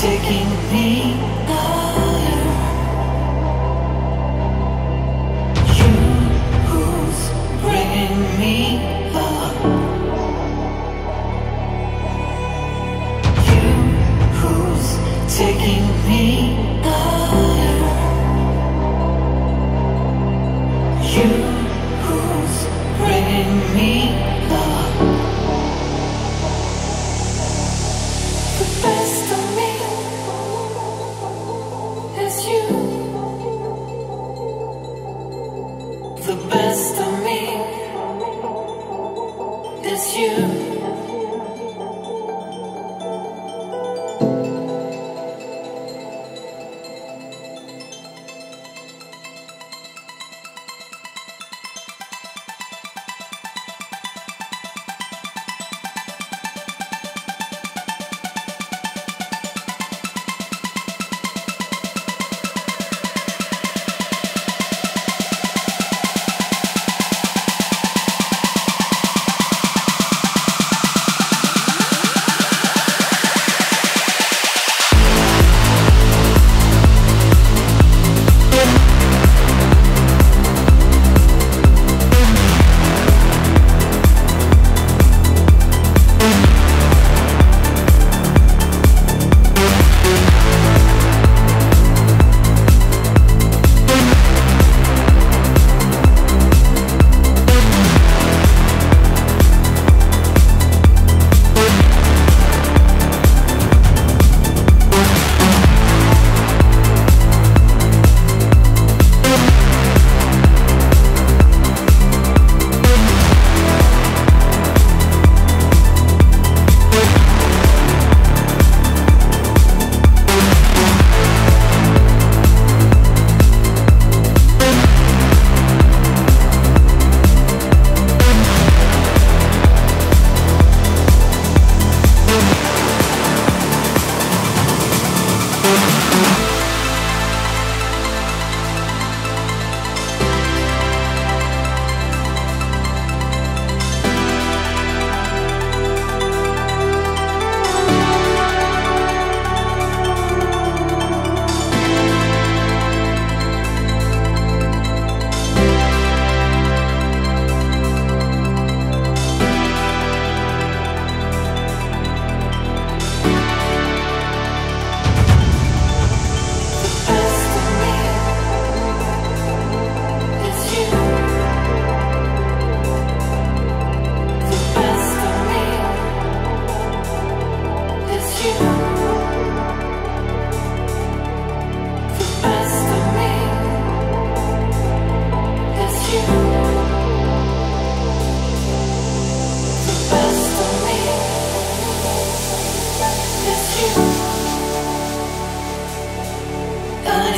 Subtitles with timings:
[0.00, 1.57] taking me.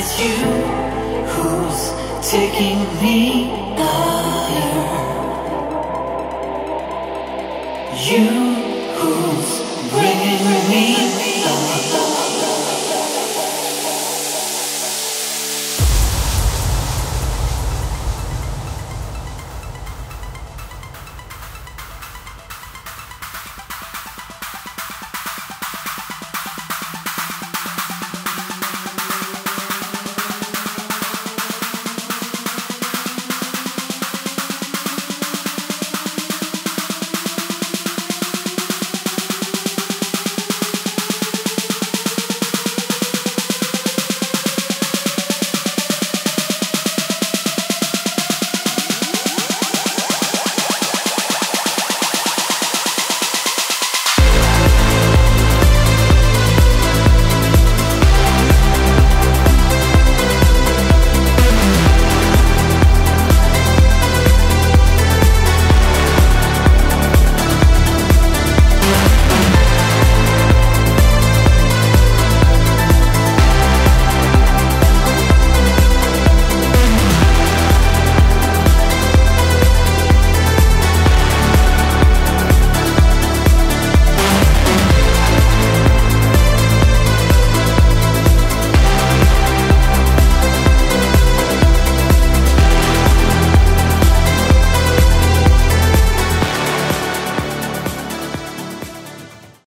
[0.03, 0.47] It's you
[1.27, 3.51] who's taking me